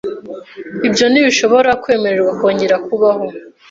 [0.87, 3.25] Ibyo ntibishobora kwemererwa kongera kubaho.